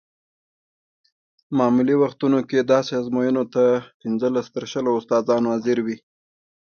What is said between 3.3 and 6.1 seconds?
ته پنځلس تر شلو استادان حاضر وي.